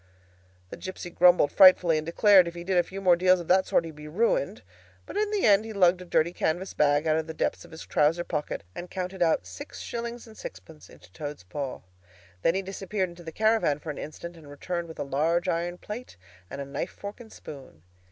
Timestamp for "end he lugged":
5.45-6.01